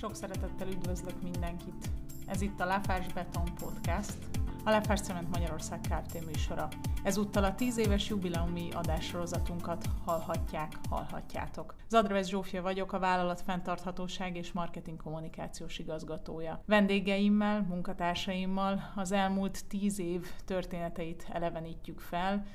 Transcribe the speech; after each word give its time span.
Sok 0.00 0.14
szeretettel 0.14 0.68
üdvözlök 0.68 1.22
mindenkit. 1.22 1.90
Ez 2.26 2.40
itt 2.40 2.60
a 2.60 2.64
Láfás 2.64 3.12
Beton 3.12 3.54
Podcast, 3.54 4.16
a 4.64 4.70
Láfás 4.70 5.00
Cement 5.00 5.30
Magyarország 5.30 5.80
Kft. 5.80 6.24
műsora. 6.26 6.68
Ezúttal 7.02 7.44
a 7.44 7.54
10 7.54 7.78
éves 7.78 8.08
jubileumi 8.08 8.70
adássorozatunkat 8.72 9.84
hallhatják, 10.04 10.72
hallhatjátok. 10.90 11.74
Zadravesz 11.88 12.28
Zsófia 12.28 12.62
vagyok, 12.62 12.92
a 12.92 12.98
vállalat 12.98 13.40
fenntarthatóság 13.40 14.36
és 14.36 14.52
marketing 14.52 15.02
kommunikációs 15.02 15.78
igazgatója. 15.78 16.62
Vendégeimmel, 16.66 17.62
munkatársaimmal 17.68 18.92
az 18.94 19.12
elmúlt 19.12 19.66
10 19.66 19.98
év 19.98 20.26
történeteit 20.44 21.26
elevenítjük 21.32 22.00
fel, 22.00 22.46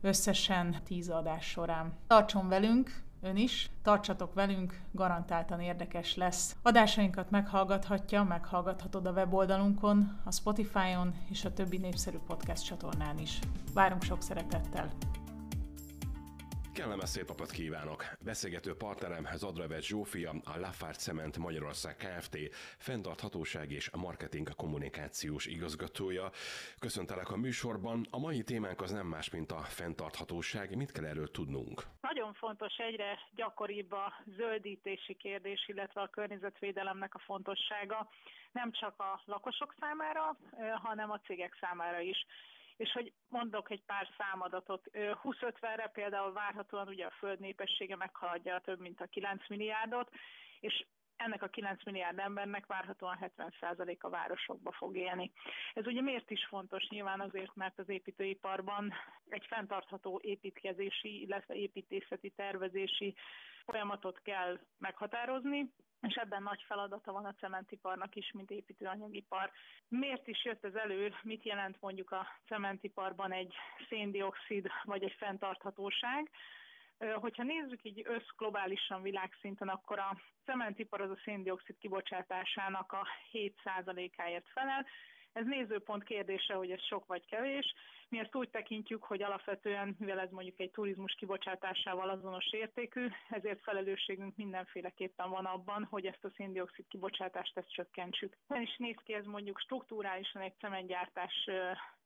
összesen 0.00 0.76
10 0.84 1.08
adás 1.08 1.44
során. 1.44 1.92
Tartson 2.06 2.48
velünk, 2.48 3.02
ön 3.20 3.36
is. 3.36 3.70
Tartsatok 3.82 4.34
velünk, 4.34 4.80
garantáltan 4.92 5.60
érdekes 5.60 6.16
lesz. 6.16 6.56
Adásainkat 6.62 7.30
meghallgathatja, 7.30 8.22
meghallgathatod 8.22 9.06
a 9.06 9.12
weboldalunkon, 9.12 10.20
a 10.24 10.32
Spotify-on 10.32 11.14
és 11.30 11.44
a 11.44 11.52
többi 11.52 11.78
népszerű 11.78 12.18
podcast 12.26 12.64
csatornán 12.64 13.18
is. 13.18 13.38
Várunk 13.74 14.02
sok 14.02 14.22
szeretettel! 14.22 14.88
Kellemes 16.80 17.08
szép 17.08 17.28
napot 17.28 17.50
kívánok! 17.50 18.04
Beszélgető 18.24 18.74
partnerem 18.74 19.28
Zadravet 19.34 19.82
Zsófia, 19.82 20.30
a 20.30 20.58
Lafarge 20.58 20.98
Cement 20.98 21.38
Magyarország 21.38 21.96
Kft. 21.96 22.36
fenntarthatóság 22.78 23.70
és 23.70 23.90
marketing 23.90 24.54
kommunikációs 24.54 25.46
igazgatója. 25.46 26.30
Köszöntelek 26.78 27.30
a 27.30 27.36
műsorban. 27.36 28.06
A 28.10 28.18
mai 28.18 28.42
témánk 28.42 28.80
az 28.80 28.90
nem 28.90 29.06
más, 29.06 29.30
mint 29.30 29.50
a 29.52 29.58
fenntarthatóság. 29.58 30.76
Mit 30.76 30.92
kell 30.92 31.04
erről 31.04 31.30
tudnunk? 31.30 31.82
Nagyon 32.00 32.32
fontos, 32.32 32.76
egyre 32.76 33.18
gyakoribb 33.34 33.92
a 33.92 34.12
zöldítési 34.36 35.14
kérdés, 35.14 35.68
illetve 35.68 36.00
a 36.00 36.08
környezetvédelemnek 36.08 37.14
a 37.14 37.18
fontossága 37.18 38.08
nem 38.52 38.72
csak 38.72 39.00
a 39.00 39.20
lakosok 39.24 39.74
számára, 39.80 40.36
hanem 40.82 41.10
a 41.10 41.20
cégek 41.20 41.56
számára 41.60 42.00
is 42.00 42.26
és 42.80 42.92
hogy 42.92 43.12
mondok 43.28 43.70
egy 43.70 43.82
pár 43.84 44.08
számadatot. 44.18 44.90
2050-re 44.92 45.90
például 45.92 46.32
várhatóan 46.32 46.88
ugye 46.88 47.06
a 47.06 47.16
föld 47.18 47.40
népessége 47.40 47.96
meghaladja 47.96 48.60
több 48.60 48.80
mint 48.80 49.00
a 49.00 49.06
9 49.06 49.48
milliárdot, 49.48 50.10
és 50.60 50.84
ennek 51.16 51.42
a 51.42 51.48
9 51.48 51.84
milliárd 51.84 52.18
embernek 52.18 52.66
várhatóan 52.66 53.18
70% 53.36 53.98
a 53.98 54.08
városokba 54.08 54.72
fog 54.72 54.96
élni. 54.96 55.32
Ez 55.74 55.86
ugye 55.86 56.00
miért 56.00 56.30
is 56.30 56.46
fontos? 56.46 56.88
Nyilván 56.88 57.20
azért, 57.20 57.54
mert 57.54 57.78
az 57.78 57.88
építőiparban 57.88 58.92
egy 59.28 59.46
fenntartható 59.48 60.20
építkezési, 60.22 61.20
illetve 61.20 61.54
építészeti 61.54 62.30
tervezési 62.30 63.14
folyamatot 63.64 64.20
kell 64.22 64.58
meghatározni, 64.78 65.72
és 66.02 66.14
ebben 66.14 66.42
nagy 66.42 66.64
feladata 66.66 67.12
van 67.12 67.24
a 67.24 67.34
cementiparnak 67.34 68.14
is, 68.14 68.32
mint 68.32 68.50
építőanyagipar. 68.50 69.50
Miért 69.88 70.26
is 70.26 70.44
jött 70.44 70.64
ez 70.64 70.74
elő, 70.74 71.14
mit 71.22 71.44
jelent 71.44 71.80
mondjuk 71.80 72.10
a 72.10 72.26
cementiparban 72.46 73.32
egy 73.32 73.54
széndiokszid 73.88 74.66
vagy 74.84 75.02
egy 75.02 75.14
fenntarthatóság? 75.18 76.30
Hogyha 77.14 77.42
nézzük 77.42 77.84
így 77.84 78.02
összglobálisan 78.04 79.02
világszinten, 79.02 79.68
akkor 79.68 79.98
a 79.98 80.16
cementipar 80.44 81.00
az 81.00 81.10
a 81.10 81.20
széndiokszid 81.24 81.78
kibocsátásának 81.78 82.92
a 82.92 83.06
7%-áért 83.32 84.48
felel, 84.48 84.86
ez 85.32 85.46
nézőpont 85.46 86.04
kérdése, 86.04 86.54
hogy 86.54 86.70
ez 86.70 86.82
sok 86.82 87.06
vagy 87.06 87.26
kevés. 87.26 87.74
Mi 88.08 88.18
ezt 88.18 88.34
úgy 88.34 88.50
tekintjük, 88.50 89.02
hogy 89.02 89.22
alapvetően, 89.22 89.96
mivel 89.98 90.20
ez 90.20 90.30
mondjuk 90.30 90.60
egy 90.60 90.70
turizmus 90.70 91.14
kibocsátásával 91.14 92.08
azonos 92.08 92.52
értékű, 92.52 93.06
ezért 93.28 93.62
felelősségünk 93.62 94.36
mindenféleképpen 94.36 95.30
van 95.30 95.44
abban, 95.44 95.84
hogy 95.84 96.06
ezt 96.06 96.24
a 96.24 96.30
széndiokszid 96.36 96.86
kibocsátást 96.88 97.56
ezt 97.56 97.72
csökkentsük. 97.72 98.36
Nem 98.46 98.60
is 98.60 98.76
néz 98.76 98.96
ki 99.04 99.12
ez 99.12 99.24
mondjuk 99.24 99.58
struktúrálisan 99.58 100.42
egy 100.42 100.58
cementgyártás 100.58 101.48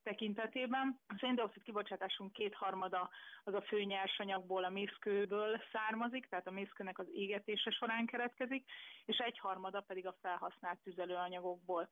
tekintetében. 0.03 1.01
A 1.09 1.17
széndiokszid 1.19 1.63
kibocsátásunk 1.63 2.33
kétharmada 2.33 3.11
az 3.45 3.55
a 3.55 3.63
fő 3.63 3.83
nyersanyagból, 3.83 4.65
a 4.65 4.71
mészkőből 4.71 5.61
származik, 5.73 6.27
tehát 6.27 6.47
a 6.47 6.51
mészkőnek 6.51 6.99
az 6.99 7.07
égetése 7.13 7.71
során 7.71 8.07
keretkezik, 8.07 8.71
és 9.05 9.17
egyharmada 9.17 9.81
pedig 9.81 10.07
a 10.07 10.17
felhasznált 10.21 10.79
tüzelőanyagokból. 10.83 11.89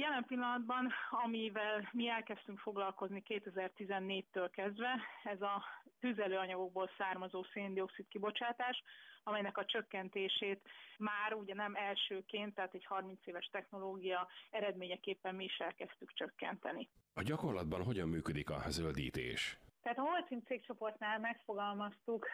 Jelen 0.00 0.24
pillanatban, 0.24 0.92
amivel 1.10 1.88
mi 1.92 2.08
elkezdtünk 2.08 2.58
foglalkozni 2.58 3.22
2014-től 3.26 4.48
kezdve, 4.52 5.00
ez 5.24 5.42
a 5.42 5.64
tüzelőanyagokból 6.00 6.90
származó 6.98 7.44
széndiokszid 7.52 8.08
kibocsátás, 8.08 8.82
amelynek 9.22 9.58
a 9.58 9.64
csökkentését 9.64 10.68
már 10.98 11.34
ugye 11.34 11.54
nem 11.54 11.74
elsőként, 11.74 12.54
tehát 12.54 12.74
egy 12.74 12.84
30 12.84 13.26
éves 13.26 13.48
technológia 13.52 14.28
eredményeképpen 14.50 15.34
mi 15.34 15.44
is 15.44 15.58
elkezdtük 15.58 16.12
csökkenteni. 16.12 16.88
A 17.14 17.22
gyakorlatban 17.22 17.82
hogyan 17.82 18.08
működik 18.08 18.50
a 18.50 18.62
zöldítés? 18.68 19.58
Tehát 19.82 19.98
a 19.98 20.02
Holcim 20.02 20.42
cégcsoportnál 20.46 21.18
megfogalmaztuk, 21.18 22.26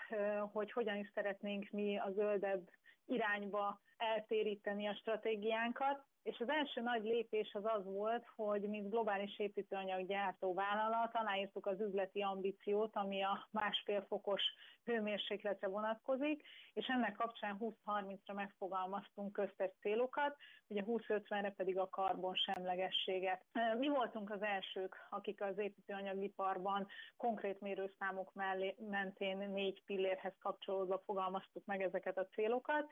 hogy 0.53 0.73
hogyan 0.73 0.97
is 0.97 1.11
szeretnénk 1.15 1.71
mi 1.71 1.99
a 1.99 2.11
zöldebb 2.11 2.71
irányba 3.07 3.81
eltéríteni 3.97 4.87
a 4.87 4.95
stratégiánkat, 4.95 6.05
és 6.25 6.39
az 6.39 6.49
első 6.49 6.81
nagy 6.81 7.05
lépés 7.05 7.55
az 7.55 7.65
az 7.65 7.85
volt, 7.85 8.25
hogy 8.37 8.61
mint 8.61 8.91
globális 8.91 9.39
építőanyaggyártó 9.39 10.55
vállalat 10.55 11.15
aláírtuk 11.15 11.67
az 11.67 11.81
üzleti 11.81 12.21
ambíciót, 12.21 12.97
ami 12.97 13.23
a 13.23 13.49
másfél 13.51 14.05
fokos 14.09 14.43
hőmérsékletre 14.85 15.69
vonatkozik, 15.69 16.43
és 16.75 16.87
ennek 16.87 17.15
kapcsán 17.15 17.57
20-30-ra 17.61 18.35
megfogalmaztunk 18.35 19.33
köztes 19.33 19.71
célokat, 19.81 20.37
ugye 20.67 20.83
20-50-re 20.87 21.51
pedig 21.57 21.79
a 21.79 21.89
karbon 21.89 22.35
semlegességet. 22.35 23.45
Mi 23.79 23.89
voltunk 23.89 24.31
az 24.31 24.43
elsők, 24.43 25.06
akik 25.11 25.43
az 25.43 25.59
építőanyagiparban 25.59 26.87
konkrét 27.17 27.61
mérőszámok 27.61 28.35
mellé, 28.35 28.75
mentén 28.91 29.51
négy 29.51 29.83
pillérhez 29.85 30.35
kapcsolódva 30.39 31.03
fogalmaztuk 31.05 31.65
meg 31.65 31.83
ezeket 31.83 32.19
a 32.19 32.27
célokat, 32.27 32.91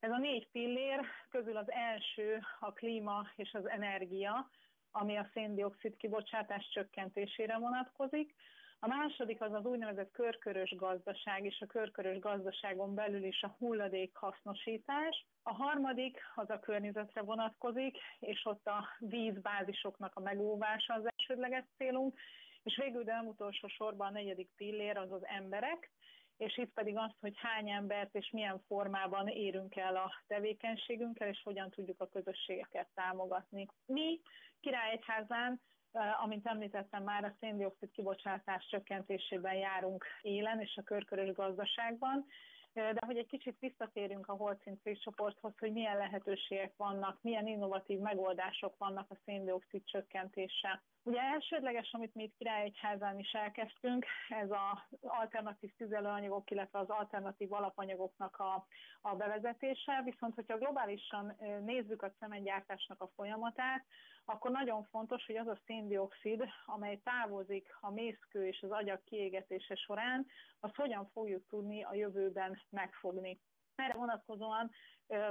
ez 0.00 0.10
a 0.10 0.18
négy 0.18 0.48
pillér 0.50 1.00
közül 1.30 1.56
az 1.56 1.70
első 1.70 2.40
a 2.60 2.72
klíma 2.72 3.26
és 3.36 3.52
az 3.52 3.68
energia, 3.68 4.50
ami 4.90 5.16
a 5.16 5.30
széndiokszid 5.32 5.96
kibocsátás 5.96 6.68
csökkentésére 6.72 7.58
vonatkozik. 7.58 8.34
A 8.80 8.86
második 8.86 9.40
az 9.40 9.52
az 9.52 9.64
úgynevezett 9.64 10.10
körkörös 10.10 10.74
gazdaság, 10.76 11.44
és 11.44 11.60
a 11.60 11.66
körkörös 11.66 12.18
gazdaságon 12.18 12.94
belül 12.94 13.24
is 13.24 13.42
a 13.42 13.54
hulladék 13.58 14.16
hasznosítás. 14.16 15.26
A 15.42 15.54
harmadik 15.54 16.18
az 16.34 16.50
a 16.50 16.58
környezetre 16.58 17.22
vonatkozik, 17.22 17.96
és 18.18 18.44
ott 18.44 18.66
a 18.66 18.88
vízbázisoknak 18.98 20.14
a 20.14 20.20
megóvása 20.20 20.94
az 20.94 21.10
elsődleges 21.16 21.64
célunk, 21.76 22.18
és 22.62 22.76
végül, 22.76 23.04
de 23.04 23.12
nem 23.12 23.26
utolsó 23.26 23.68
sorban 23.68 24.06
a 24.06 24.10
negyedik 24.10 24.50
pillér 24.56 24.96
az 24.96 25.12
az 25.12 25.26
emberek, 25.26 25.90
és 26.38 26.56
itt 26.56 26.72
pedig 26.72 26.96
azt, 26.96 27.16
hogy 27.20 27.34
hány 27.36 27.70
embert 27.70 28.14
és 28.14 28.30
milyen 28.30 28.62
formában 28.66 29.28
érünk 29.28 29.76
el 29.76 29.96
a 29.96 30.12
tevékenységünkkel, 30.26 31.28
és 31.28 31.42
hogyan 31.44 31.70
tudjuk 31.70 32.00
a 32.00 32.08
közösségeket 32.08 32.88
támogatni. 32.94 33.66
Mi 33.86 34.20
Királyegyházán 34.60 35.60
amint 36.22 36.46
említettem 36.46 37.02
már, 37.02 37.24
a 37.24 37.34
széndiokszid 37.40 37.90
kibocsátás 37.90 38.66
csökkentésében 38.70 39.54
járunk 39.54 40.04
élen 40.20 40.60
és 40.60 40.76
a 40.76 40.82
körkörös 40.82 41.32
gazdaságban, 41.32 42.26
de 42.78 43.06
hogy 43.06 43.16
egy 43.16 43.26
kicsit 43.26 43.56
visszatérünk 43.58 44.28
a 44.28 44.32
Holcint 44.32 44.98
csoporthoz, 45.00 45.52
hogy 45.58 45.72
milyen 45.72 45.96
lehetőségek 45.96 46.72
vannak, 46.76 47.18
milyen 47.22 47.46
innovatív 47.46 47.98
megoldások 47.98 48.76
vannak 48.78 49.10
a 49.10 49.18
széndiokszid 49.24 49.84
csökkentése. 49.84 50.82
Ugye 51.02 51.20
elsődleges, 51.20 51.92
amit 51.92 52.14
mi 52.14 52.22
itt 52.22 52.36
Királyegyházán 52.38 53.18
is 53.18 53.32
elkezdtünk, 53.32 54.06
ez 54.28 54.50
az 54.50 54.98
alternatív 55.00 55.74
tüzelőanyagok, 55.76 56.50
illetve 56.50 56.78
az 56.78 56.90
alternatív 56.90 57.52
alapanyagoknak 57.52 58.36
a, 58.36 58.66
a 59.00 59.14
bevezetése, 59.14 60.02
viszont 60.04 60.34
hogyha 60.34 60.58
globálisan 60.58 61.36
nézzük 61.64 62.02
a 62.02 62.12
cementgyártásnak 62.18 63.00
a 63.02 63.10
folyamatát, 63.14 63.84
akkor 64.28 64.50
nagyon 64.50 64.84
fontos, 64.84 65.26
hogy 65.26 65.36
az 65.36 65.46
a 65.46 65.58
széndiokszid, 65.66 66.44
amely 66.66 67.00
távozik 67.04 67.76
a 67.80 67.90
mészkő 67.90 68.46
és 68.46 68.62
az 68.62 68.70
agyak 68.70 69.04
kiégetése 69.04 69.74
során, 69.74 70.26
azt 70.60 70.76
hogyan 70.76 71.08
fogjuk 71.12 71.46
tudni 71.46 71.82
a 71.82 71.94
jövőben 71.94 72.60
megfogni. 72.70 73.40
Erre 73.74 73.94
vonatkozóan 73.94 74.70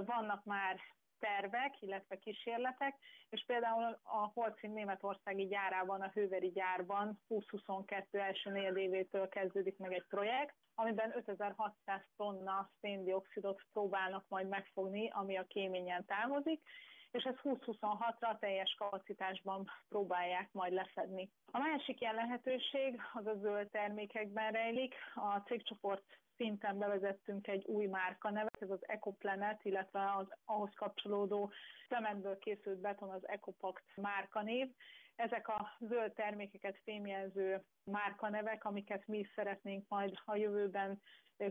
vannak 0.05 0.43
már 0.43 0.79
tervek, 1.19 1.81
illetve 1.81 2.17
kísérletek, 2.17 2.95
és 3.29 3.43
például 3.45 3.99
a 4.03 4.31
Holcim 4.33 4.73
németországi 4.73 5.47
gyárában, 5.47 6.01
a 6.01 6.11
Hőveri 6.13 6.49
gyárban 6.49 7.19
2022 7.27 8.19
első 8.19 8.49
negyedévétől 8.49 9.29
kezdődik 9.29 9.77
meg 9.77 9.93
egy 9.93 10.05
projekt, 10.09 10.55
amiben 10.75 11.17
5600 11.17 12.01
tonna 12.15 12.69
széndiokszidot 12.81 13.61
próbálnak 13.71 14.25
majd 14.27 14.47
megfogni, 14.47 15.09
ami 15.09 15.37
a 15.37 15.47
kéményen 15.47 16.05
távozik, 16.05 16.61
és 17.11 17.23
ezt 17.23 17.39
2026-ra 17.43 18.39
teljes 18.39 18.75
kapacitásban 18.77 19.69
próbálják 19.89 20.49
majd 20.51 20.73
lefedni. 20.73 21.29
A 21.51 21.57
másik 21.59 22.01
ilyen 22.01 22.15
lehetőség 22.15 23.01
az 23.13 23.25
a 23.25 23.35
zöld 23.35 23.69
termékekben 23.69 24.51
rejlik. 24.51 24.95
A 25.15 25.37
cégcsoport 25.37 26.03
szinten 26.35 26.77
bevezettünk 26.77 27.47
egy 27.47 27.65
új 27.65 27.85
márkanevet, 27.85 28.61
ez 28.61 28.69
az 28.69 28.87
EcoPlanet, 28.87 29.65
illetve 29.65 30.13
az 30.17 30.27
ahhoz 30.45 30.71
kapcsolódó 30.75 31.51
cementből 31.87 32.37
készült 32.37 32.79
beton 32.79 33.09
az 33.09 33.27
EcoPact 33.27 33.83
márkanév. 33.95 34.67
Ezek 35.15 35.47
a 35.47 35.77
zöld 35.79 36.13
termékeket 36.13 36.77
fémjelző 36.83 37.63
márkanevek, 37.83 38.65
amiket 38.65 39.07
mi 39.07 39.27
szeretnénk 39.35 39.85
majd 39.87 40.13
a 40.25 40.35
jövőben 40.35 41.01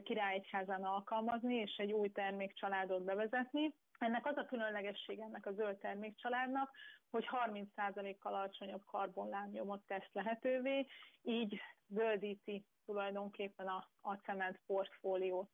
királyegyházán 0.03 0.85
alkalmazni, 0.85 1.55
és 1.55 1.77
egy 1.77 1.93
új 1.93 2.09
termékcsaládot 2.09 3.05
bevezetni. 3.05 3.75
Ennek 3.99 4.27
az 4.27 4.37
a 4.37 4.47
különlegessége 4.47 5.25
ennek 5.25 5.47
a 5.47 5.53
zöld 5.53 5.77
termékcsaládnak, 5.77 6.71
hogy 7.11 7.29
30%-kal 7.31 8.35
alacsonyabb 8.35 8.85
karbonlábnyomot 8.85 9.83
tesz 9.87 10.13
lehetővé, 10.13 10.87
így 11.23 11.61
zöldíti 11.89 12.65
tulajdonképpen 12.85 13.67
a, 13.67 13.89
a 14.01 14.15
cement 14.15 14.61
portfóliót. 14.67 15.51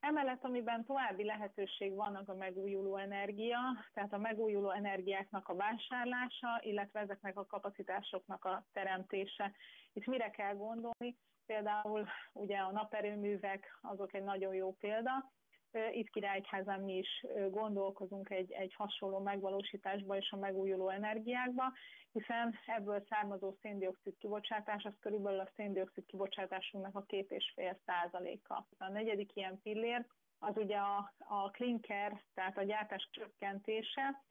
Emellett, 0.00 0.44
amiben 0.44 0.84
további 0.84 1.24
lehetőség 1.24 1.94
vannak 1.94 2.28
a 2.28 2.34
megújuló 2.34 2.96
energia, 2.96 3.58
tehát 3.92 4.12
a 4.12 4.18
megújuló 4.18 4.70
energiáknak 4.70 5.48
a 5.48 5.54
vásárlása, 5.54 6.60
illetve 6.60 7.00
ezeknek 7.00 7.38
a 7.38 7.46
kapacitásoknak 7.46 8.44
a 8.44 8.66
teremtése. 8.72 9.52
Itt 9.92 10.06
mire 10.06 10.30
kell 10.30 10.54
gondolni? 10.54 11.16
Például 11.46 12.06
ugye 12.32 12.58
a 12.58 12.72
naperőművek 12.72 13.78
azok 13.82 14.14
egy 14.14 14.22
nagyon 14.22 14.54
jó 14.54 14.72
példa, 14.72 15.32
itt 15.92 16.10
Királyházán 16.10 16.80
mi 16.80 16.96
is 16.96 17.26
gondolkozunk 17.50 18.30
egy, 18.30 18.52
egy 18.52 18.74
hasonló 18.74 19.18
megvalósításba 19.18 20.16
és 20.16 20.30
a 20.30 20.36
megújuló 20.36 20.88
energiákba, 20.88 21.72
hiszen 22.12 22.54
ebből 22.66 23.04
származó 23.08 23.54
széndiokszid 23.60 24.16
kibocsátás 24.16 24.84
az 24.84 24.94
körülbelül 25.00 25.40
a 25.40 25.50
széndiokszid 25.56 26.06
kibocsátásunknak 26.06 26.96
a 26.96 27.04
két 27.06 27.30
és 27.30 27.52
fél 27.54 27.78
százaléka. 27.86 28.66
A 28.78 28.88
negyedik 28.88 29.36
ilyen 29.36 29.60
pillér 29.62 30.06
az 30.38 30.56
ugye 30.56 30.76
a, 30.76 31.12
a 31.18 31.50
klinker, 31.50 32.22
tehát 32.34 32.58
a 32.58 32.62
gyártás 32.62 33.08
csökkentése, 33.12 34.22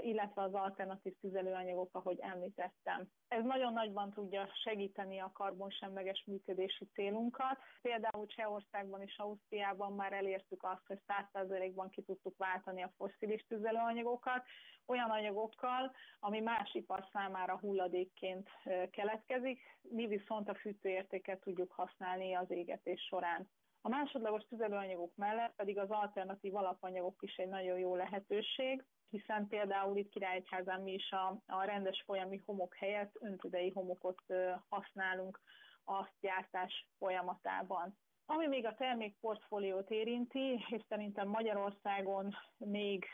illetve 0.00 0.42
az 0.42 0.54
alternatív 0.54 1.14
tüzelőanyagok, 1.20 1.94
ahogy 1.94 2.18
említettem. 2.20 3.08
Ez 3.28 3.44
nagyon 3.44 3.72
nagyban 3.72 4.10
tudja 4.10 4.48
segíteni 4.62 5.18
a 5.18 5.30
karbonsemleges 5.34 6.24
működési 6.26 6.84
célunkat. 6.94 7.58
Például 7.82 8.26
Csehországban 8.26 9.02
és 9.02 9.18
Ausztriában 9.18 9.92
már 9.92 10.12
elértük 10.12 10.62
azt, 10.62 10.86
hogy 10.86 11.00
100%-ban 11.06 11.90
ki 11.90 12.02
tudtuk 12.02 12.36
váltani 12.36 12.82
a 12.82 12.92
fosszilis 12.96 13.44
tüzelőanyagokat 13.48 14.44
olyan 14.86 15.10
anyagokkal, 15.10 15.92
ami 16.20 16.40
más 16.40 16.74
ipar 16.74 17.08
számára 17.12 17.58
hulladékként 17.58 18.48
keletkezik, 18.90 19.60
mi 19.82 20.06
viszont 20.06 20.48
a 20.48 20.54
fűtőértéket 20.54 21.40
tudjuk 21.40 21.72
használni 21.72 22.34
az 22.34 22.50
égetés 22.50 23.00
során. 23.00 23.48
A 23.80 23.88
másodlagos 23.88 24.42
tüzelőanyagok 24.48 25.12
mellett 25.16 25.54
pedig 25.56 25.78
az 25.78 25.90
alternatív 25.90 26.54
alapanyagok 26.56 27.22
is 27.22 27.36
egy 27.36 27.48
nagyon 27.48 27.78
jó 27.78 27.96
lehetőség, 27.96 28.84
hiszen 29.10 29.46
például 29.48 29.96
itt 29.96 30.10
Királyegyházán 30.10 30.82
mi 30.82 30.92
is 30.92 31.10
a, 31.10 31.42
a 31.46 31.64
rendes 31.64 32.02
folyami 32.06 32.42
homok 32.46 32.74
helyett 32.74 33.16
öntüdei 33.20 33.70
homokot 33.70 34.22
használunk 34.68 35.40
a 35.84 36.08
gyártás 36.20 36.88
folyamatában. 36.98 37.98
Ami 38.26 38.46
még 38.46 38.66
a 38.66 38.74
termékportfóliót 38.74 39.90
érinti, 39.90 40.64
és 40.68 40.82
szerintem 40.88 41.28
Magyarországon 41.28 42.34
még 42.56 43.04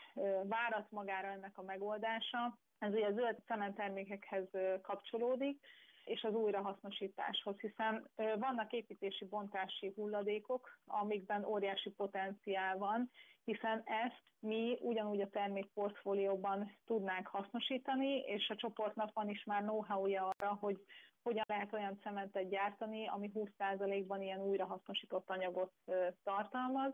várat 0.43 0.91
magára 0.91 1.27
ennek 1.27 1.57
a 1.57 1.63
megoldása, 1.63 2.57
ez 2.79 2.93
ugye 2.93 3.05
a 3.05 3.13
zöld 3.13 3.37
cementtermékekhez 3.45 4.47
kapcsolódik, 4.81 5.65
és 6.05 6.23
az 6.23 6.33
újrahasznosításhoz, 6.33 7.59
hiszen 7.59 8.09
vannak 8.15 8.71
építési 8.71 9.25
bontási 9.25 9.91
hulladékok, 9.95 10.79
amikben 10.85 11.45
óriási 11.45 11.89
potenciál 11.89 12.77
van, 12.77 13.11
hiszen 13.43 13.81
ezt 13.85 14.23
mi 14.39 14.77
ugyanúgy 14.81 15.21
a 15.21 15.29
termékportfólióban 15.29 16.71
tudnánk 16.85 17.27
hasznosítani, 17.27 18.19
és 18.19 18.49
a 18.49 18.55
csoportnak 18.55 19.13
van 19.13 19.29
is 19.29 19.43
már 19.43 19.61
know-how-ja 19.61 20.29
arra, 20.37 20.53
hogy 20.53 20.79
hogyan 21.23 21.45
lehet 21.47 21.73
olyan 21.73 21.99
cementet 22.01 22.49
gyártani, 22.49 23.07
ami 23.07 23.31
20%-ban 23.33 24.21
ilyen 24.21 24.41
újrahasznosított 24.41 25.29
anyagot 25.29 25.71
tartalmaz. 26.23 26.93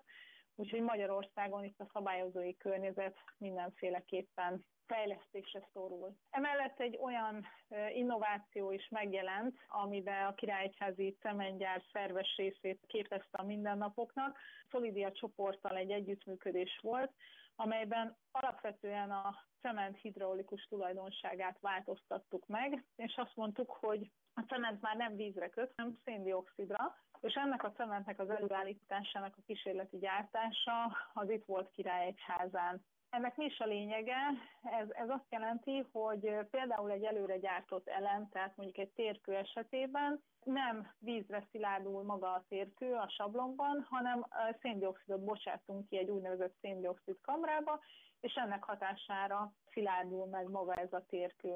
Úgyhogy 0.55 0.81
Magyarországon 0.81 1.63
itt 1.63 1.79
a 1.79 1.89
szabályozói 1.93 2.57
környezet 2.57 3.17
mindenféleképpen 3.37 4.65
fejlesztésre 4.85 5.67
szorul. 5.73 6.15
Emellett 6.29 6.79
egy 6.79 6.97
olyan 7.01 7.45
innováció 7.93 8.71
is 8.71 8.87
megjelent, 8.89 9.57
amiben 9.67 10.25
a 10.25 10.33
Királyegyházi 10.33 11.17
cementgyár 11.19 11.83
szerves 11.91 12.35
részét 12.37 12.79
képezte 12.87 13.37
a 13.37 13.43
mindennapoknak. 13.43 14.37
Szolidia 14.69 15.11
csoporttal 15.11 15.77
egy 15.77 15.91
együttműködés 15.91 16.79
volt, 16.81 17.11
amelyben 17.55 18.17
alapvetően 18.31 19.11
a 19.11 19.35
cement 19.61 19.97
hidraulikus 19.97 20.65
tulajdonságát 20.69 21.59
változtattuk 21.59 22.47
meg, 22.47 22.85
és 22.95 23.15
azt 23.15 23.35
mondtuk, 23.35 23.71
hogy 23.71 24.11
a 24.41 24.53
cement 24.53 24.81
már 24.81 24.95
nem 24.95 25.15
vízre 25.15 25.49
köt, 25.49 25.73
hanem 25.75 25.97
széndiokszidra, 26.03 26.97
és 27.19 27.33
ennek 27.33 27.63
a 27.63 27.71
cementnek 27.71 28.19
az 28.19 28.29
előállításának 28.29 29.35
a 29.37 29.41
kísérleti 29.45 29.97
gyártása 29.97 30.97
az 31.13 31.29
itt 31.29 31.45
volt 31.45 31.71
Királyegyházán. 31.71 32.85
Ennek 33.09 33.35
mi 33.35 33.45
is 33.45 33.59
a 33.59 33.65
lényege? 33.65 34.17
Ez, 34.63 34.87
ez 34.89 35.09
azt 35.09 35.25
jelenti, 35.29 35.85
hogy 35.91 36.35
például 36.51 36.91
egy 36.91 37.03
előre 37.03 37.37
gyártott 37.37 37.87
elem, 37.87 38.29
tehát 38.29 38.55
mondjuk 38.55 38.77
egy 38.77 38.91
térkő 38.91 39.35
esetében 39.35 40.21
nem 40.43 40.91
vízre 40.99 41.47
szilárdul 41.51 42.03
maga 42.03 42.33
a 42.33 42.43
térkő 42.49 42.93
a 42.93 43.09
sablonban, 43.09 43.87
hanem 43.89 44.25
széndiokszidot 44.61 45.23
bocsátunk 45.23 45.87
ki 45.87 45.97
egy 45.97 46.09
úgynevezett 46.09 46.55
széndiokszid 46.61 47.17
kamrába, 47.21 47.79
és 48.19 48.33
ennek 48.33 48.63
hatására 48.63 49.53
szilárdul 49.71 50.25
meg 50.25 50.49
maga 50.49 50.73
ez 50.73 50.93
a 50.93 51.05
térkő. 51.09 51.55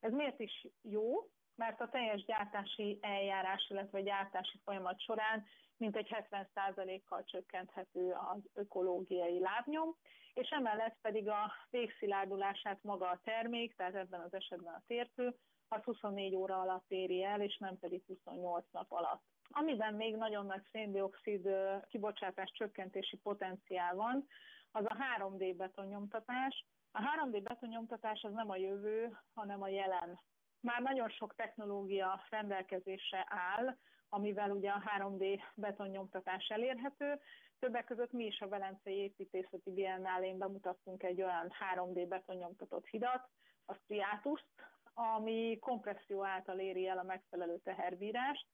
Ez 0.00 0.12
miért 0.12 0.40
is 0.40 0.66
jó? 0.82 1.28
Mert 1.56 1.80
a 1.80 1.88
teljes 1.88 2.24
gyártási 2.24 2.98
eljárás, 3.00 3.66
illetve 3.70 4.00
gyártási 4.00 4.58
folyamat 4.64 5.00
során 5.00 5.44
mintegy 5.76 6.08
70%-kal 6.30 7.24
csökkenthető 7.24 8.12
az 8.12 8.40
ökológiai 8.54 9.40
lábnyom, 9.40 9.96
és 10.34 10.48
emellett 10.48 10.96
pedig 11.00 11.28
a 11.28 11.52
végszilárdulását 11.70 12.78
maga 12.82 13.08
a 13.08 13.20
termék, 13.24 13.74
tehát 13.76 13.94
ebben 13.94 14.20
az 14.20 14.34
esetben 14.34 14.74
a 14.74 14.82
térkő, 14.86 15.36
az 15.68 15.82
24 15.82 16.34
óra 16.34 16.60
alatt 16.60 16.90
éri 16.90 17.24
el, 17.24 17.40
és 17.40 17.56
nem 17.56 17.78
pedig 17.78 18.02
28 18.06 18.64
nap 18.70 18.92
alatt. 18.92 19.22
Amiben 19.50 19.94
még 19.94 20.16
nagyon 20.16 20.46
nagy 20.46 20.62
széndiokszid 20.70 21.48
kibocsátás 21.88 22.50
csökkentési 22.52 23.16
potenciál 23.16 23.94
van, 23.94 24.26
az 24.72 24.84
a 24.84 24.96
3D 25.18 25.54
betonnyomtatás. 25.56 26.66
A 26.92 27.00
3D 27.00 27.40
betonnyomtatás 27.42 28.22
az 28.22 28.32
nem 28.32 28.50
a 28.50 28.56
jövő, 28.56 29.18
hanem 29.34 29.62
a 29.62 29.68
jelen. 29.68 30.20
Már 30.64 30.82
nagyon 30.82 31.08
sok 31.08 31.34
technológia 31.34 32.20
rendelkezésre 32.30 33.26
áll, 33.28 33.76
amivel 34.08 34.50
ugye 34.50 34.70
a 34.70 34.82
3D 34.98 35.40
betonnyomtatás 35.54 36.48
elérhető. 36.48 37.20
Többek 37.58 37.84
között 37.84 38.12
mi 38.12 38.24
is 38.24 38.40
a 38.40 38.48
Velencei 38.48 38.96
Építészeti 38.96 39.70
Biennálén 39.70 40.38
bemutattunk 40.38 41.02
egy 41.02 41.22
olyan 41.22 41.52
3D 41.74 42.06
betonnyomtatott 42.08 42.86
hidat, 42.86 43.28
a 43.64 43.74
Striatus, 43.74 44.44
ami 44.94 45.58
kompresszió 45.60 46.24
által 46.24 46.58
éri 46.58 46.88
el 46.88 46.98
a 46.98 47.02
megfelelő 47.02 47.58
teherbírást, 47.58 48.46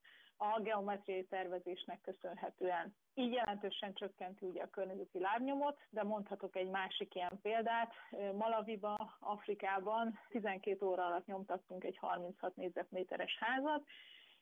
a 0.43 0.61
geometriai 0.61 1.25
tervezésnek 1.25 2.01
köszönhetően. 2.01 2.95
Így 3.15 3.33
jelentősen 3.33 3.95
csökkenti 3.95 4.47
ugye 4.47 4.63
a 4.63 4.71
környezeti 4.71 5.19
lábnyomot, 5.19 5.79
de 5.91 6.03
mondhatok 6.03 6.57
egy 6.57 6.69
másik 6.69 7.15
ilyen 7.15 7.39
példát. 7.43 7.93
Malaviba, 8.37 9.17
Afrikában 9.21 10.19
12 10.29 10.87
óra 10.87 11.07
alatt 11.07 11.27
nyomtattunk 11.27 11.85
egy 11.85 11.97
36 11.97 12.57
négyzetméteres 12.57 13.39
házat, 13.41 13.85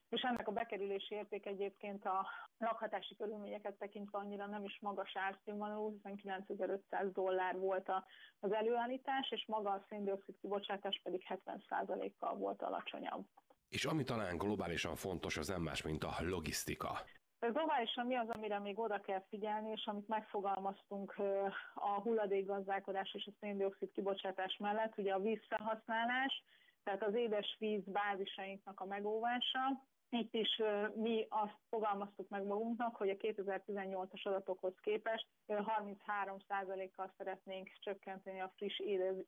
és 0.09 0.23
ennek 0.23 0.49
a 0.49 0.53
bekerülési 0.53 1.15
érték 1.15 1.47
egyébként 1.47 2.05
a 2.05 2.27
lakhatási 2.59 3.17
körülményeket 3.17 3.79
tekintve 3.79 4.19
annyira 4.19 4.47
nem 4.47 4.65
is 4.65 4.79
magas 4.81 5.17
árszínvonalú, 5.17 5.91
hiszen 5.91 6.17
9500 6.17 7.13
dollár 7.13 7.59
volt 7.59 7.93
az 8.41 8.53
előállítás, 8.53 9.31
és 9.31 9.45
maga 9.47 9.71
a 9.71 9.85
széndiokszid 9.89 10.37
kibocsátás 10.41 11.01
pedig 11.03 11.27
70%-kal 11.29 12.37
volt 12.37 12.63
alacsonyabb. 12.63 13.25
És 13.69 13.85
ami 13.85 14.05
talán 14.05 14.37
globálisan 14.37 14.97
fontos, 14.97 15.37
az 15.37 15.49
nem 15.49 15.63
más, 15.63 15.83
mint 15.83 16.05
a 16.05 16.15
logisztika. 16.21 16.99
Globálisan 17.41 18.07
mi 18.07 18.17
az, 18.17 18.29
amire 18.29 18.59
még 18.59 18.79
oda 18.79 19.01
kell 19.01 19.25
figyelni, 19.29 19.71
és 19.71 19.87
amit 19.87 20.09
megfogalmaztunk 20.09 21.15
a 21.75 22.01
hulladékgazdálkodás 22.01 23.15
és 23.15 23.27
a 23.27 23.37
széndiokszid 23.41 23.91
kibocsátás 23.93 24.57
mellett, 24.57 24.99
ugye 24.99 25.13
a 25.13 25.21
vízfelhasználás, 25.21 26.43
tehát 26.85 27.03
az 27.03 27.15
édes 27.15 27.57
víz 27.59 27.83
bázisainknak 27.85 28.81
a 28.81 28.87
megóvása, 28.87 29.87
itt 30.11 30.35
is 30.35 30.63
mi 30.95 31.27
azt 31.29 31.59
fogalmaztuk 31.69 32.29
meg 32.29 32.45
magunknak, 32.45 32.97
hogy 32.97 33.09
a 33.09 33.17
2018-as 33.17 34.23
adatokhoz 34.23 34.75
képest 34.81 35.27
33%-kal 35.49 37.13
szeretnénk 37.17 37.71
csökkenteni 37.81 38.41
a 38.41 38.53
friss 38.57 38.79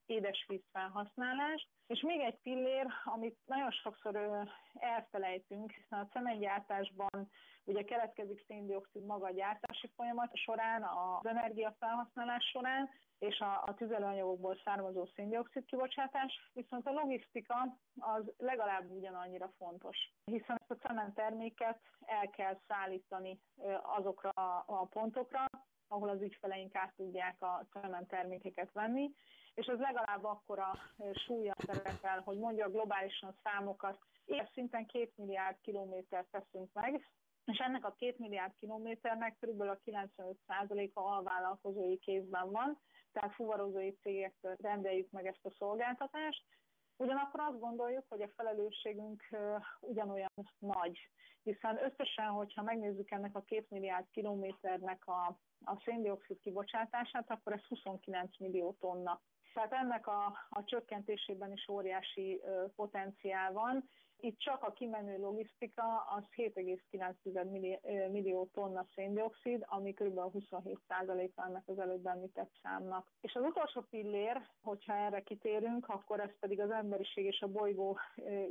édesvíz 0.06 0.62
felhasználást. 0.72 1.68
És 1.86 2.00
még 2.00 2.20
egy 2.20 2.38
pillér, 2.42 2.86
amit 3.04 3.38
nagyon 3.46 3.70
sokszor 3.70 4.46
elfelejtünk, 4.74 5.72
hiszen 5.72 5.98
a 5.98 6.08
cementgyártásban 6.08 7.30
ugye 7.64 7.82
keletkezik 7.82 8.44
széndiokszid 8.46 9.04
maga 9.04 9.26
a 9.26 9.32
gyártási 9.32 9.90
folyamat 9.96 10.36
során, 10.36 10.82
az 10.82 11.26
energiafelhasználás 11.26 12.44
során, 12.44 12.90
és 13.20 13.40
a, 13.40 13.62
a 13.66 13.74
tüzelőanyagokból 13.74 14.60
származó 14.64 15.06
széndiokszid 15.14 15.64
kibocsátás, 15.64 16.50
viszont 16.52 16.86
a 16.86 16.92
logisztika 16.92 17.76
az 17.98 18.32
legalább 18.38 18.90
ugyanannyira 18.90 19.52
fontos, 19.58 19.96
hiszen 20.24 20.60
ezt 20.60 20.70
a 20.70 20.86
cement 20.86 21.14
terméket 21.14 21.80
el 22.00 22.30
kell 22.30 22.58
szállítani 22.68 23.40
azokra 23.82 24.30
a 24.66 24.86
pontokra, 24.90 25.44
ahol 25.88 26.08
az 26.08 26.22
ügyfeleink 26.22 26.74
át 26.74 26.94
tudják 26.96 27.42
a 27.42 27.66
cement 27.72 28.08
termékeket 28.08 28.72
venni, 28.72 29.10
és 29.54 29.66
ez 29.66 29.78
legalább 29.78 30.24
akkora 30.24 30.72
súlya 31.14 31.54
szerepel, 31.66 32.20
hogy 32.20 32.38
mondja 32.38 32.70
globálisan 32.70 33.36
számokat, 33.42 33.98
éves 34.24 34.50
szinten 34.52 34.86
2 34.86 35.12
milliárd 35.16 35.56
kilométert 35.60 36.30
teszünk 36.30 36.72
meg, 36.72 37.06
és 37.50 37.58
ennek 37.58 37.84
a 37.84 37.94
2 37.98 38.14
milliárd 38.18 38.54
kilométernek 38.54 39.36
kb. 39.40 39.60
a 39.60 39.78
95%-a 39.86 41.00
alvállalkozói 41.00 41.98
kézben 41.98 42.50
van, 42.50 42.78
tehát 43.12 43.34
fuvarozói 43.34 43.92
cégektől 43.92 44.56
rendeljük 44.60 45.10
meg 45.10 45.26
ezt 45.26 45.44
a 45.44 45.54
szolgáltatást, 45.58 46.44
Ugyanakkor 47.00 47.40
azt 47.40 47.60
gondoljuk, 47.60 48.04
hogy 48.08 48.22
a 48.22 48.32
felelősségünk 48.36 49.22
ugyanolyan 49.80 50.30
nagy, 50.58 50.98
hiszen 51.42 51.84
összesen, 51.84 52.28
hogyha 52.28 52.62
megnézzük 52.62 53.10
ennek 53.10 53.36
a 53.36 53.42
két 53.42 53.70
milliárd 53.70 54.06
kilométernek 54.10 55.06
a, 55.06 55.38
a 55.64 55.80
széndiokszid 55.84 56.40
kibocsátását, 56.40 57.30
akkor 57.30 57.52
ez 57.52 57.62
29 57.62 58.38
millió 58.38 58.76
tonna. 58.80 59.20
Tehát 59.54 59.72
ennek 59.72 60.06
a, 60.06 60.24
a 60.48 60.64
csökkentésében 60.64 61.52
is 61.52 61.68
óriási 61.68 62.40
ö, 62.44 62.64
potenciál 62.76 63.52
van, 63.52 63.88
itt 64.20 64.38
csak 64.38 64.62
a 64.62 64.72
kimenő 64.72 65.18
logisztika 65.18 66.06
az 66.16 66.22
7,9 66.36 68.10
millió, 68.10 68.48
tonna 68.52 68.86
széndiokszid, 68.94 69.64
ami 69.66 69.92
kb. 69.92 70.20
27%-a 70.38 71.46
ennek 71.46 71.62
az 71.66 71.78
előbb 71.78 72.06
említett 72.06 72.50
számnak. 72.62 73.12
És 73.20 73.34
az 73.34 73.42
utolsó 73.42 73.80
pillér, 73.80 74.42
hogyha 74.62 74.94
erre 74.94 75.22
kitérünk, 75.22 75.88
akkor 75.88 76.20
ez 76.20 76.38
pedig 76.38 76.60
az 76.60 76.70
emberiség 76.70 77.24
és 77.24 77.40
a 77.40 77.48
bolygó 77.48 77.98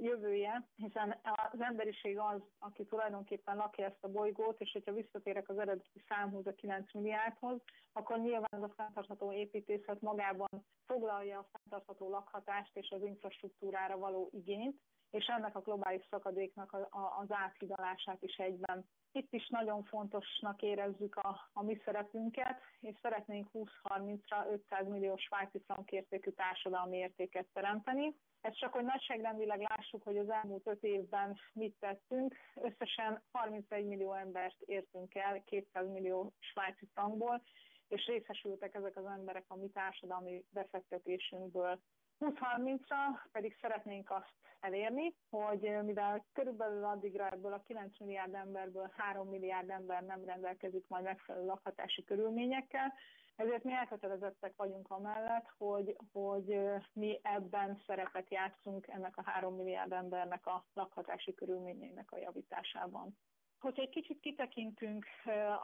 jövője, 0.02 0.68
hiszen 0.76 1.20
az 1.52 1.62
emberiség 1.62 2.20
az, 2.20 2.42
aki 2.60 2.86
tulajdonképpen 2.86 3.56
lakja 3.56 3.86
ezt 3.86 4.04
a 4.04 4.12
bolygót, 4.12 4.62
és 4.62 4.72
hogyha 4.72 4.94
visszatérek 4.94 5.50
az 5.50 5.58
eredeti 5.58 6.04
számhoz, 6.08 6.48
a 6.48 6.54
9 6.54 6.94
milliárdhoz, 6.94 7.62
akkor 7.94 8.20
nyilván 8.20 8.50
ez 8.50 8.62
a 8.62 8.74
fenntartható 8.76 9.34
építészet 9.34 10.02
magában 10.02 10.66
foglalja 10.86 11.40
a 11.40 11.48
fenntartható 11.52 12.10
lakhatást 12.10 12.78
és 12.78 12.90
az 12.90 13.04
infrastruktúrára 13.04 13.98
való 13.98 14.30
igényt, 14.32 14.82
és 15.12 15.26
ennek 15.26 15.56
a 15.56 15.62
globális 15.62 16.06
szakadéknak 16.10 16.74
az 17.20 17.32
áthidalását 17.32 18.24
is 18.24 18.36
egyben. 18.36 18.86
Itt 19.12 19.34
is 19.34 19.48
nagyon 19.48 19.84
fontosnak 19.84 20.62
érezzük 20.62 21.16
a, 21.16 21.50
a 21.54 21.64
mi 21.64 21.82
szerepünket, 21.86 22.62
és 22.80 22.96
szeretnénk 23.02 23.50
20-30-ra 23.54 24.52
500 24.52 24.88
millió 24.88 25.18
svájci 25.18 25.62
frank 25.66 25.92
értékű 25.92 26.30
társadalmi 26.30 26.98
értéket 26.98 27.48
teremteni. 27.54 28.16
Ez 28.42 28.54
csak, 28.54 28.74
hogy 28.74 28.84
nagyságrendileg 28.84 29.62
lássuk, 29.62 30.04
hogy 30.04 30.18
az 30.18 30.30
elmúlt 30.30 30.68
öt 30.68 30.84
évben 30.84 31.38
mit 31.54 31.76
tettünk. 31.80 32.36
Összesen 32.56 33.22
31 33.32 33.86
millió 33.86 34.14
embert 34.14 34.62
értünk 34.62 35.16
el 35.16 35.44
200 35.44 35.88
millió 35.90 36.34
svájci 36.40 36.88
frankból, 36.94 37.42
és 37.88 38.06
részesültek 38.06 38.76
ezek 38.76 38.98
az 38.98 39.06
emberek 39.06 39.46
a 39.48 39.56
mi 39.56 39.70
társadalmi 39.70 40.44
befektetésünkből. 40.50 41.80
2030-ra 42.20 43.30
pedig 43.32 43.58
szeretnénk 43.62 44.12
azt 44.12 44.34
elérni, 44.60 45.16
hogy 45.30 45.84
mivel 45.84 46.26
körülbelül 46.34 46.84
addigra 46.84 47.30
ebből 47.30 47.54
a 47.54 47.64
9 47.68 48.00
milliárd 48.00 48.34
emberből 48.34 48.92
3 48.98 49.30
milliárd 49.30 49.70
ember 49.70 50.04
nem 50.04 50.26
rendelkezik 50.26 50.88
majd 50.88 51.04
megfelelő 51.04 51.46
lakhatási 51.46 52.04
körülményekkel, 52.04 52.94
ezért 53.40 53.64
mi 53.64 53.74
elkötelezettek 53.74 54.54
vagyunk 54.56 54.90
amellett, 54.90 55.48
hogy, 55.58 55.96
hogy 56.12 56.60
mi 56.94 57.20
ebben 57.24 57.82
szerepet 57.86 58.32
játszunk 58.32 58.88
ennek 58.88 59.18
a 59.18 59.24
3 59.26 59.56
milliárd 59.56 59.92
embernek 59.92 60.46
a 60.46 60.66
lakhatási 60.74 61.34
körülményeinek 61.34 62.12
a 62.12 62.18
javításában. 62.18 63.18
Hogyha 63.60 63.82
egy 63.82 63.90
kicsit 63.90 64.20
kitekintünk 64.20 65.06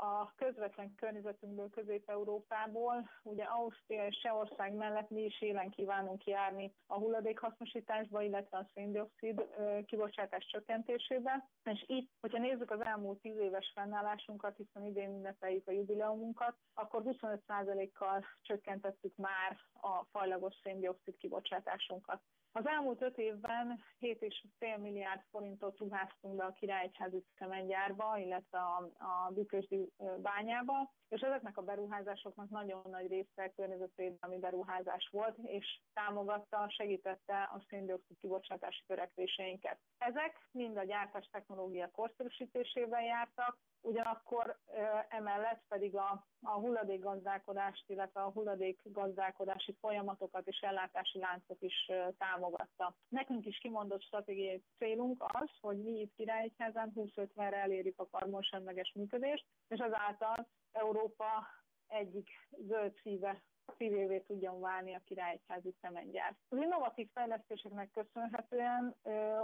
a 0.01 0.33
közvetlen 0.35 0.95
környezetünkből, 0.95 1.69
Közép-Európából, 1.69 3.09
ugye 3.23 3.43
Ausztria 3.43 4.07
és 4.07 4.19
Csehország 4.21 4.73
mellett 4.73 5.09
mi 5.09 5.21
is 5.23 5.41
élen 5.41 5.69
kívánunk 5.69 6.25
járni 6.25 6.73
a 6.87 6.97
hulladékhasznosításba, 6.97 8.21
illetve 8.21 8.57
a 8.57 8.69
széndiokszid 8.73 9.45
kibocsátás 9.85 10.45
csökkentésébe. 10.45 11.49
És 11.63 11.83
itt, 11.87 12.11
hogyha 12.21 12.39
nézzük 12.39 12.71
az 12.71 12.81
elmúlt 12.81 13.19
tíz 13.21 13.37
éves 13.37 13.71
fennállásunkat, 13.75 14.57
hiszen 14.57 14.85
idén 14.85 15.09
ünnepeljük 15.09 15.67
a 15.67 15.71
jubileumunkat, 15.71 16.55
akkor 16.73 17.01
25%-kal 17.05 18.25
csökkentettük 18.41 19.15
már 19.15 19.57
a 19.81 20.03
fajlagos 20.11 20.55
széndiokszid 20.63 21.17
kibocsátásunkat. 21.17 22.21
Az 22.57 22.67
elmúlt 22.67 23.01
öt 23.01 23.17
évben 23.17 23.79
7,5 23.99 24.81
milliárd 24.81 25.21
forintot 25.31 25.77
ruháztunk 25.77 26.35
be 26.35 26.43
a 26.43 26.51
Királyegyházi 26.51 27.23
szemengyárba, 27.37 28.17
illetve 28.17 28.57
a, 28.57 28.89
a 28.97 29.31
Bükösdi 29.31 29.91
bányába, 30.21 30.93
és 31.09 31.21
ezeknek 31.21 31.57
a 31.57 31.61
beruházásoknak 31.61 32.49
nagyon 32.49 32.81
nagy 32.89 33.07
része 33.07 33.51
környezetvédelmi 33.55 34.39
beruházás 34.39 35.09
volt, 35.11 35.37
és 35.41 35.79
támogatta, 35.93 36.69
segítette 36.69 37.43
a 37.43 37.61
széndiokszid 37.69 38.17
kibocsátási 38.19 38.83
törekvéseinket. 38.87 39.79
Ezek 39.97 40.47
mind 40.51 40.77
a 40.77 40.83
gyártás 40.83 41.29
technológia 41.31 41.91
korszerűsítésével 41.91 43.03
jártak, 43.03 43.57
ugyanakkor 43.85 44.57
emellett 45.09 45.63
pedig 45.67 45.95
a, 45.95 46.25
a 46.41 46.51
hulladékgazdálkodást, 46.51 47.89
illetve 47.89 48.21
a 48.21 48.31
hulladékgazdálkodási 48.31 49.77
folyamatokat 49.79 50.47
és 50.47 50.59
ellátási 50.59 51.19
láncot 51.19 51.61
is 51.61 51.91
támogatta. 52.17 52.95
Nekünk 53.07 53.45
is 53.45 53.57
kimondott 53.57 54.01
stratégiai 54.01 54.63
célunk 54.77 55.23
az, 55.27 55.49
hogy 55.61 55.77
mi 55.83 55.99
itt 55.99 56.13
Királyegyházen 56.15 56.91
2050-re 56.95 57.57
elérjük 57.57 57.99
a 57.99 58.07
karbonsemleges 58.07 58.91
működést, 58.95 59.45
és 59.67 59.79
ezáltal 59.79 60.47
Európa 60.71 61.47
egyik 61.87 62.29
zöld 62.67 62.93
szíve 63.01 63.41
szívévé 63.77 64.19
tudjon 64.19 64.59
válni 64.59 64.93
a 64.93 65.01
királyegyházi 65.05 65.75
cementgyár. 65.81 66.35
Az 66.49 66.57
innovatív 66.57 67.09
fejlesztéseknek 67.13 67.91
köszönhetően 67.91 68.95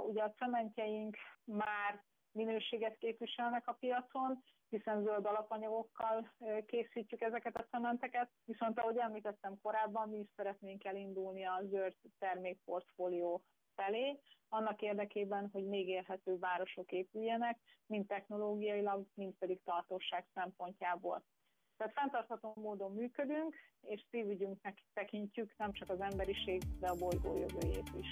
ugye 0.07 0.23
a 0.23 0.33
cementjeink 0.37 1.17
már 1.43 2.03
minőséget 2.31 2.97
képviselnek 2.97 3.67
a 3.67 3.77
piacon, 3.79 4.43
hiszen 4.69 5.03
zöld 5.03 5.25
alapanyagokkal 5.25 6.31
készítjük 6.65 7.21
ezeket 7.21 7.55
a 7.55 7.65
cementeket, 7.69 8.29
viszont 8.45 8.79
ahogy 8.79 8.97
említettem 8.97 9.59
korábban, 9.61 10.09
mi 10.09 10.17
is 10.17 10.27
szeretnénk 10.35 10.85
elindulni 10.85 11.45
a 11.45 11.61
zöld 11.69 11.95
termékportfólió 12.19 13.43
felé, 13.75 14.19
annak 14.49 14.81
érdekében, 14.81 15.49
hogy 15.51 15.65
még 15.65 15.87
élhető 15.87 16.37
városok 16.37 16.91
épüljenek, 16.91 17.59
mind 17.85 18.07
technológiailag, 18.07 19.05
mind 19.13 19.33
pedig 19.39 19.63
tartóság 19.63 20.25
szempontjából. 20.33 21.23
Tehát 21.77 21.93
fenntartható 21.93 22.53
módon 22.55 22.91
működünk, 22.91 23.55
és 23.81 24.05
szívügyünknek 24.09 24.83
tekintjük 24.93 25.53
nem 25.57 25.71
csak 25.71 25.89
az 25.89 26.01
emberiség, 26.01 26.61
de 26.79 26.87
a 26.87 26.95
bolygó 26.95 27.37
jövőjét 27.37 27.89
is. 27.99 28.07